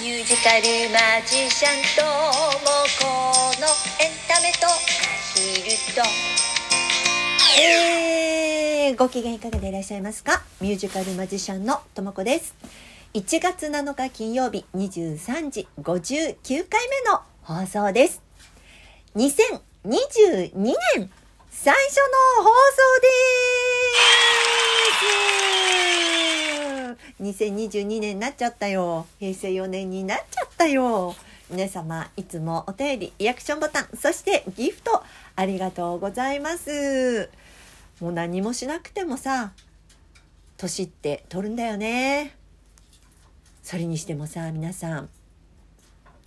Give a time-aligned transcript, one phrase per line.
[0.00, 0.62] ミュージカル
[0.94, 2.08] マジシャンとも
[3.00, 3.04] こ
[3.60, 3.66] の
[4.00, 4.70] エンタメとア
[5.34, 6.00] ヒルと。
[7.60, 10.42] えー、ご機嫌いかがでいらっしゃいますか？
[10.62, 12.54] ミュージカルマジシャンのともこです。
[13.12, 18.22] 1月7日金曜日23時59回目の放送です。
[19.16, 20.74] 2022年
[21.50, 21.96] 最初
[22.38, 22.52] の放送
[23.02, 23.08] で
[25.26, 25.29] す。
[27.20, 29.06] 2022年になっちゃったよ。
[29.18, 31.14] 平成4年になっちゃったよ。
[31.50, 35.02] 皆様いつもお便りリアクションボタンそしてギフト
[35.34, 37.28] ありがとうございます。
[38.00, 39.52] もう何もしなくてもさ
[40.56, 42.36] 年って取るんだよね。
[43.62, 45.08] それにしてもさ皆さん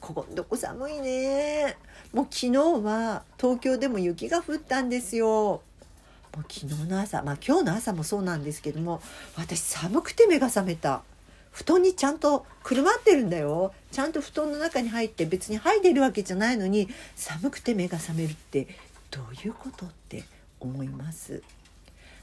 [0.00, 1.76] ここんとこ寒いね。
[2.12, 5.62] もう昨日は東京でも雪が降ったんですよ。
[6.48, 9.00] 昨日の朝まあ今日の朝もそうなんですけども
[9.36, 11.02] 私寒くて目が覚めた
[11.52, 18.68] 布団にちゃんとくるまってるんだよちゃんと布団の中に入って別に入ってるわけじゃないのに寒くて目が覚めるって
[19.10, 20.24] どういうことって
[20.60, 21.42] 思います。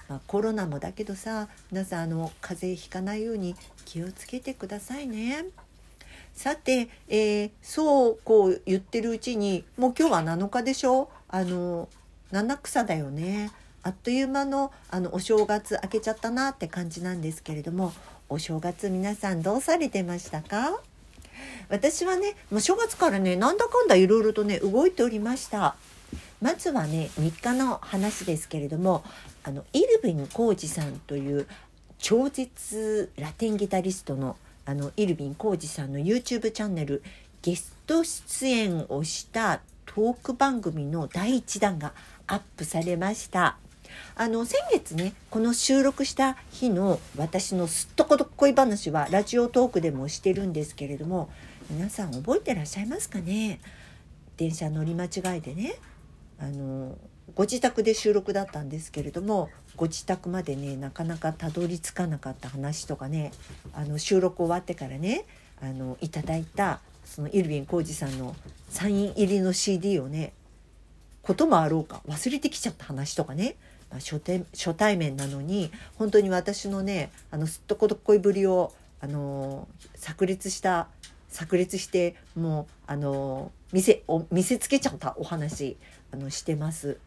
[0.09, 5.45] まあ、コロナもだけどさ皆さんあの風邪ひかないように気をつけてくださいね。
[6.35, 11.09] さて、えー、そうこう言ってるうちにもう今日は7日でしょ？
[11.29, 11.87] あの
[12.31, 13.51] 七草だよね
[13.83, 17.93] あっという間のあのお正月明けちゃったなって感じなんですけれども
[18.29, 20.81] お正月皆さんどうされてましたか？
[21.69, 25.75] 私はねもう正月からねなんだかんだいろいろとね動いておりました。
[26.41, 29.03] まずはね3日の話ですけれども
[29.43, 31.47] あのイルビン浩二さんという
[31.99, 37.01] 超絶ラテンギタリストのあのイルビン浩二さんの YouTube チャンネル
[37.41, 41.93] ゲスト出演をしたトーク番組の第1弾が
[42.27, 43.57] アップされました。
[44.15, 51.29] あの先月ねこの収録した日の私のすっとこどっこい話はラジオトークでもしてるんですけれども
[51.69, 53.59] 皆さん覚えてらっしゃいますかね？
[54.37, 55.75] 電車乗り間違いでね。
[56.39, 56.97] あの
[57.35, 63.31] ご自宅で収録だったんですけれどもご自宅までねなかなかたどり着かなかった話とかね
[63.73, 65.25] あの収録終わってからね
[65.61, 68.35] あのいただいたそのイルビン浩二さんの
[68.69, 70.33] サイン入りの CD をね
[71.21, 73.55] こともあろうか忘れてきちゃった話とかね、
[73.93, 80.87] まあ、初対初対面なのに本当に私のねあのすっとこどっこいぶりをあの炸裂した
[81.29, 85.77] 炸裂してもうあの見せお見せつけちゃったお話
[86.11, 86.97] あのしてます。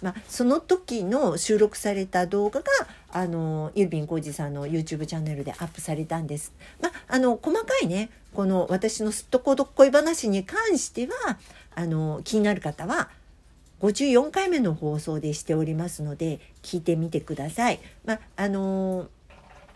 [0.00, 2.66] まあ、その時の収録された動画が
[3.10, 6.52] あのユービン浩二さんの YouTube チャンネルでアップされたんです。
[6.80, 11.38] まあ、あの細かいねこの私のすっとこどっこい話に関しては
[11.74, 13.08] あの気になる方は
[13.80, 17.80] 54回目の放送でしておりますので聞いてみてください。
[18.04, 19.08] まああの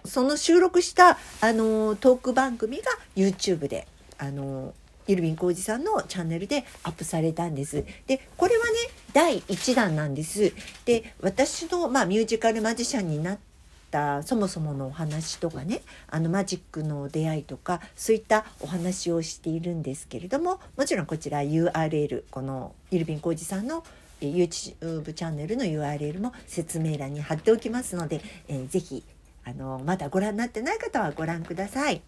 [0.04, 3.86] その収録したあのトーク番組が YouTube で
[4.18, 4.74] あの
[5.06, 7.84] イルビン浩二さんのチャンネルでアップされたんです。
[8.06, 8.70] でこれはね
[9.12, 10.52] 第1弾なんです。
[10.84, 13.38] で私の、まあ、ミュージカルマジシャンになっ
[13.92, 23.84] たそもそものお話とかねあのマジックの出会いとかそういったお話をしているんですけれどももちろんこちら URL このイルビン浩二さんの
[24.20, 29.04] YouTube チャンネルの URL も説明欄に貼っておきますので、えー、ぜひ
[29.44, 32.00] あのまだご覧になってない方はご覧ください。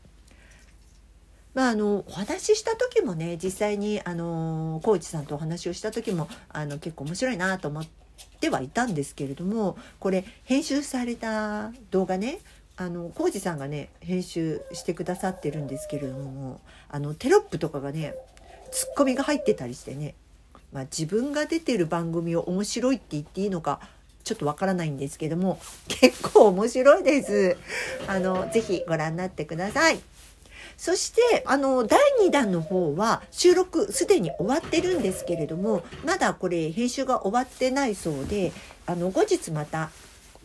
[1.55, 8.04] まあ、あのお話しした時もね実際にあのコーチさんとお話をした時もあの結構面白いなと思って
[8.51, 12.41] はいたんですけれどもこれ編集された動画ね
[12.77, 18.15] あのコーチさんがね編集してくださってるんですけれどもあのテロップとかがね
[18.71, 20.15] ツッコミが入ってたりしてね、
[20.73, 23.81] まあ、自分が出てる番組を面白いって言っていいのか
[24.25, 27.57] ちょっとわからないんですけども結構面白いです。
[28.09, 30.01] あのぜひご覧になってください。
[30.77, 38.53] そしてあの第2弾の方は収録すでに終わってるんですけれどもまだこれ編集が終わってないそうで
[38.87, 39.91] あの後日また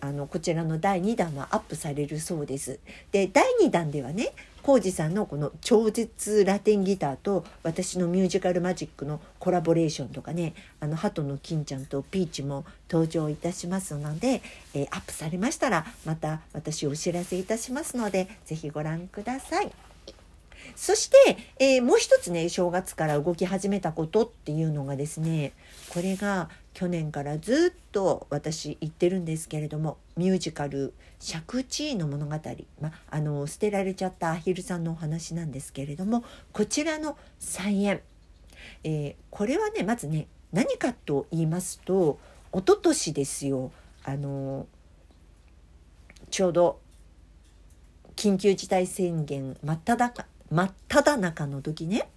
[0.02, 2.80] あのこちらの第2弾はアップされるそうです。
[3.12, 14.42] で第2弾ではね浩二さんのこの超絶ラテンギターと私のミュージカルマジックのコラボレーションとかねあの鳩の金ちゃんとピーチも登場いたしますので、
[14.74, 19.89] えー、アップされましたらまた私お知らせいたしますので是非ご覧ください。
[20.76, 25.54] そして、えー、もう一つね正月から動き始めたことっていうのがですね
[25.90, 32.36] これが去年からずっと私言ってるんですけれどもミュージカル「借地の物語」
[32.80, 36.24] まあの捨てられちゃったアヒルさんのお話なんですけれども
[36.54, 38.02] こちらの再演、
[38.84, 42.20] えー、これはねまずね何かと言いますと
[42.54, 43.72] 一昨年ですよ
[44.04, 44.66] あの
[46.32, 46.80] ちょうど
[48.16, 52.10] 緊急事態宣言真っ只中真っ只中の時ね、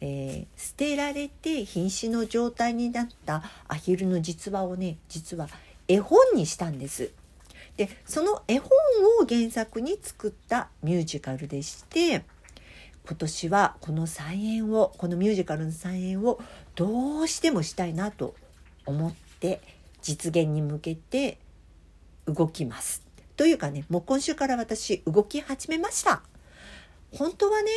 [0.00, 5.48] えー、捨てられて瀕死の状態になったアヒルの実話をね実は
[5.88, 7.12] 絵本にしたんです。
[7.76, 8.68] でその絵本
[9.20, 12.24] を原作に作ったミュージカルでして
[13.06, 16.38] 今年はこの再演をこのミュージカルの再演を
[16.74, 18.34] どうしてもしたいなと
[18.84, 19.60] 思って
[20.02, 21.38] 実現に向けて
[22.26, 23.02] 動きます。
[23.36, 26.22] というかねもう今週から私動き始めました。
[27.16, 27.70] 本当はね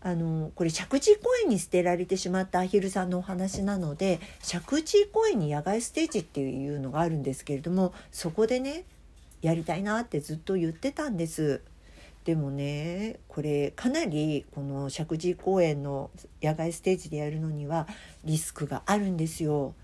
[0.00, 8.84] あのこれ石神公園に捨てられてしまったアヒルさんのお話なので石神公園に野外ステージっていうのがあるんですけれどもそこでね
[9.40, 11.62] やりたいなってずっと言ってたんです。
[12.24, 16.10] でもねこれかなりこの石神公園の
[16.42, 17.86] 野外ステージでやるのには
[18.24, 19.74] リスクがあるんですよ。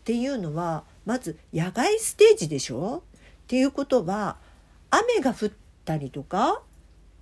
[0.00, 3.02] っていうのはまず野外ステージでしょ？
[3.04, 4.36] っていうことは
[4.90, 5.50] 雨が降っ
[5.84, 6.62] たりとか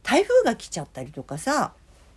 [0.03, 1.75] 台風が来ちゃったりとかさ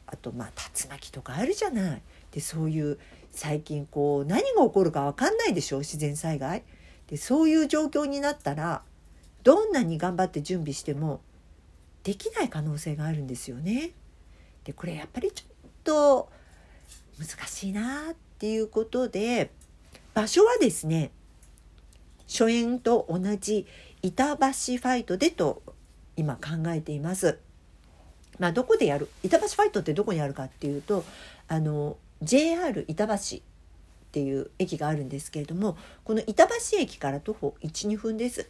[0.07, 2.01] あとまあ竜巻とかあるじゃない。
[2.31, 2.97] でそういう
[3.31, 6.63] 最近こう何が起こるか分かんないでしょ自然災害。
[7.07, 8.83] でそういう状況になったら
[9.43, 11.21] どんなに頑張って準備しても
[12.03, 13.91] できない可能性があるんですよね。
[14.63, 16.29] でこれやっぱりちょっと
[17.19, 19.51] 難しいなっていうことで
[20.13, 21.11] 場所はですね
[22.27, 23.67] 初演と同じ
[24.01, 25.61] 板橋ファイトでと
[26.15, 27.39] 今考えています。
[28.41, 29.07] まあ、どこでやる？
[29.23, 31.05] 板橋ファイトってどこにあるかっていうと
[31.47, 33.39] あの JR 板橋っ
[34.11, 38.49] ていう駅があるんですけれどもこの板橋駅から徒歩12分です。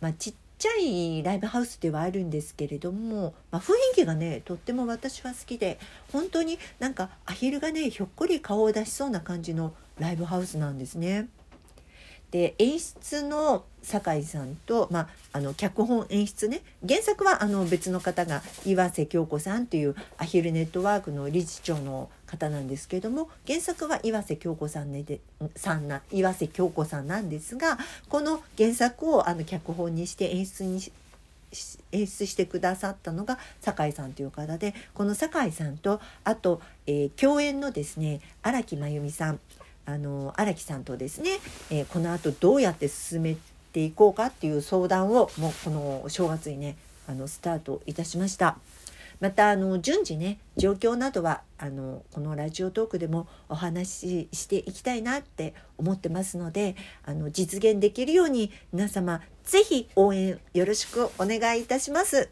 [0.00, 5.80] まあ、ちっちゃいライブハウスではあるんですけれども、まあ、雰囲気がねとっても私は好きで
[6.12, 11.28] 本当になんかアヒルがねひょっこり顔を出しそうな感じのライブハウスなんですね。
[12.32, 16.62] で演出の酒井さんと、まあ、あの脚本演出ね。
[16.88, 25.20] 原作はあの別の方が岩瀬京子さんというアヒルネットワークの理事長の方なんですけども原作は岩瀬京子さん,、ね、で
[25.54, 30.90] さんな岩瀬京子さんなんですがこの原作をあの脚本にして演出にし
[31.92, 39.40] 演出してくださったのが酒井さんという方でこの酒井さんとあと、えー、共演のですね荒木真由美さん。
[39.84, 41.38] あの荒木さんとですね、
[41.70, 43.36] えー、このあとどうやって進め
[43.72, 46.76] ていこうかっていう相談をもうこの正月にね
[47.08, 48.56] あのスタートいたしました。
[49.20, 56.74] またあの順次ね状況などはあのこのラジオトークでもお話ししていきたいなって思ってますので
[57.04, 62.30] あの実現できるように皆様是非応援よろしくお願いいたします。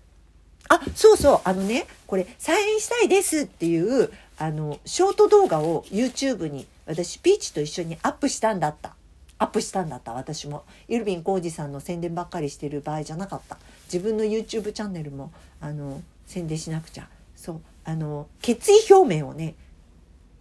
[0.69, 8.95] あそうそうあのねこれ再演したいですっていうあのショート動画を YouTube に私ピーチと一緒にアップしたんだった。
[9.39, 10.65] アップしたんだった私も。
[10.89, 13.59] イルビン浩二さんの宣伝ばっかりしてる場合じゃなかった。
[13.93, 17.09] 自分の YouTube チャンネルもあの宣伝しなくちゃ。
[17.37, 17.61] そう。
[17.85, 19.55] あの決意表明をね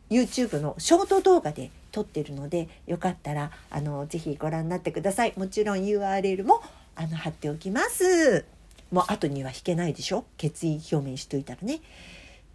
[0.10, 5.34] YouTube のショート動画で撮ってるのでよかったらあのぜひご覧になってください。
[5.38, 6.62] もちろん URL も
[6.96, 8.46] あの貼っておきます。
[8.92, 10.26] もう後には引けないでしょ？
[10.38, 11.80] 決意表明しといたらね。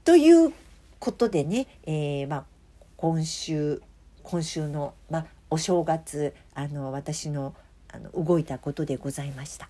[0.05, 0.53] という
[0.99, 2.45] ことでね、えー、まあ、
[2.97, 3.83] 今週
[4.23, 7.55] 今週の、まあ、お正月あの私の
[7.93, 9.69] あの動いたことでございました。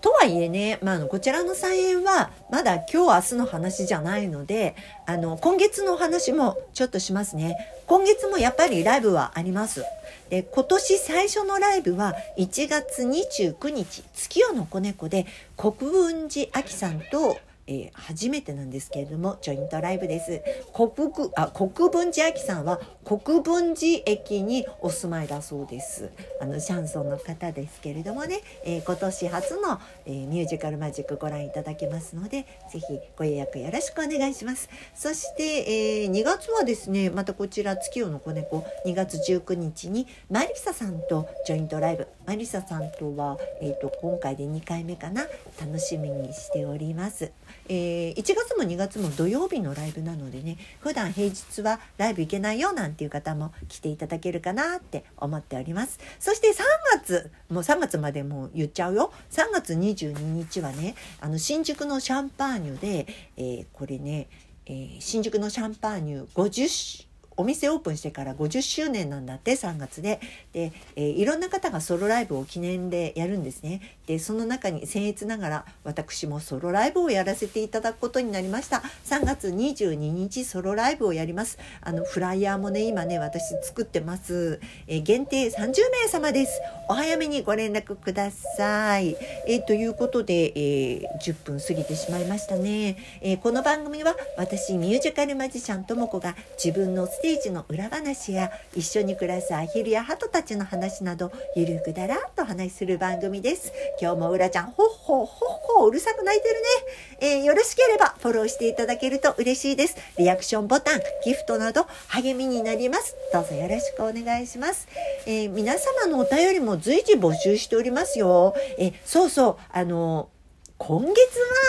[0.00, 4.74] とはいえね、まあ、こちらの菜園はまだ今日明日の話じゃないので
[5.06, 9.84] あの今月のお話もちょっとしますね今月もやっぱりライブはあります
[10.30, 17.36] で今年最初のライブは1月29日月夜の子猫で国分寺亜希さんと
[17.70, 20.42] えー、初めてなんですけれどもジョイントライブです。
[20.74, 20.90] 国
[21.36, 26.10] あ国分寺亜紀さんは国分寺駅にお住まいだそうです。
[26.40, 32.84] あのシャンソンの方ですけれどもね、えー、今年初の、えー、ミュージカルマジックご覧いただけますのでぜひ
[33.16, 34.68] ご予約よろしくお願いします。
[34.96, 42.08] そして、えー、2月はですねまたこちら月夜の子猫2月19日にマリサさんとジョイントライブ。
[42.26, 45.26] マリサさんとは、えーと今回で2回目かな。
[45.60, 47.30] 楽しみにしております。
[47.72, 56.00] えー、1月も2月も土曜日のライブなのでね普段平日はライブ行けないよなんていう方も来ていただけるかなって思っております。
[56.18, 56.54] そして3
[56.98, 59.12] 月もう3月までもう言っちゃうよ。
[59.30, 64.28] 3月22日はねあの新宿のシャンパーニュで、えー、これね、
[64.66, 67.09] えー、新宿のシャンパーニュ50
[67.40, 70.20] お店オープンしてから50周年なんだって3月で。
[70.52, 73.80] で、えー、いろんな方がソロライブを記念でやるんですね。
[74.06, 78.82] でその中に僭越ながら私もソロライブをやらせていただくことになりました。
[79.06, 81.58] 3月22日ソロライブをやります。
[81.80, 86.60] あのフライヤーもね今ね私作ってます、えー、限定30名様です。
[86.90, 89.16] お早めにご連絡ください、
[89.46, 103.72] えー、ということで、え10分過ぎてしまいましたね、えこの番組は私ミュージカルマジシャンとも子が自分のステージの裏話や一緒に暮らすアヒルやハトたちの話などゆるくだらっと話する番組です。
[104.00, 109.96] 今日もうらちゃんほっほっほっほうるさく泣いてるね、えー、よろしければフォローしていただけると嬉しいです。
[110.18, 113.16] リアクションボタンギフトなど励みになります。
[113.32, 114.88] どうぞよろしくお願いします、
[115.26, 118.54] えー、皆様のお便りも随時募集しておりますよ。
[118.78, 120.39] えーそうそうあのー
[120.82, 121.14] 今月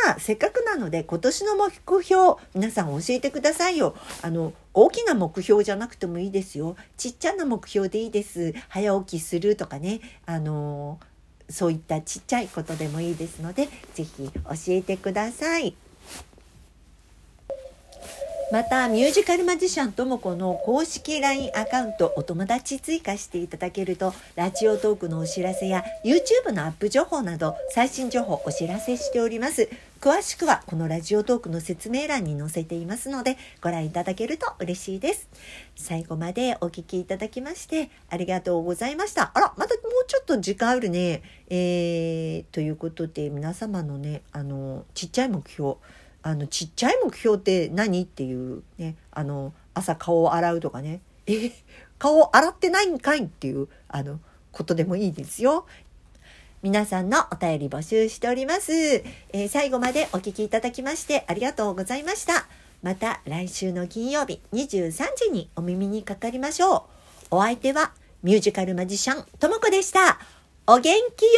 [0.08, 3.94] はせっかくなので今年の目標皆さん教えてくださいよ。
[4.22, 6.78] あの大きな目標じゃなくてもいいですよ。
[6.96, 8.54] ちっちゃな目標でいいです。
[8.70, 10.00] 早起きするとかね。
[10.26, 10.98] あの
[11.50, 15.76] そういったちっちゃいことでもいいですので是非教えてください。
[18.52, 29.70] またミュージカルマジシャンともこの公式 LINE アカウントお友達追加していただけるとラジオトークのお知らせや YouTube のアップ情報など最新情報お知らせしております。
[30.02, 35.30] 詳しくはこのラジオトークの説明欄に載せていますのでご覧いただけると嬉しいです。
[35.78, 39.32] 最後までお聴きいただきましてありがとうございました。
[39.34, 41.22] あらまたもうちょっと時間あるね。
[41.50, 45.76] えー、ということで皆様のねあのちっちゃい目標
[46.24, 48.04] あのちっちゃい目標って何？
[48.04, 51.52] っていうねあの朝顔を洗うとかねえ
[51.98, 54.20] 顔洗ってないんかいっていうあの
[54.52, 55.66] ことでもいいですよ。
[56.62, 58.72] 皆さんのお便り募集しております。
[58.72, 62.46] えー、最後までお聴きいただきましてありがとうございました。
[62.84, 66.88] また来週の金曜日23時にお耳にかかりましょ
[67.32, 67.38] う。
[67.38, 70.20] お相手はミュージカルマジシャンともこでした。
[70.68, 71.32] お元気よ